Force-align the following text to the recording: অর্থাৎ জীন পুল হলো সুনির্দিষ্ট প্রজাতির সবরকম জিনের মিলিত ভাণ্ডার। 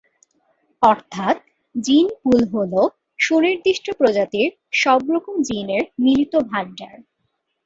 অর্থাৎ 0.83 1.37
জীন 1.75 2.05
পুল 2.21 2.41
হলো 2.53 2.81
সুনির্দিষ্ট 3.19 3.85
প্রজাতির 3.97 4.49
সবরকম 4.73 5.35
জিনের 5.41 5.83
মিলিত 5.99 6.33
ভাণ্ডার। 6.49 6.95